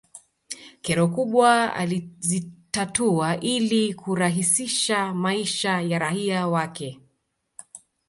kero 0.81 1.07
kubwa 1.07 1.73
alizitatua 1.73 3.39
ili 3.39 3.93
kurahisisha 3.93 5.13
maisha 5.13 5.81
ya 5.81 5.99
raia 5.99 6.47
wake 6.47 6.99